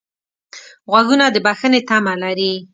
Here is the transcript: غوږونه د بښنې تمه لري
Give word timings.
غوږونه 0.89 1.25
د 1.31 1.37
بښنې 1.45 1.81
تمه 1.89 2.13
لري 2.23 2.53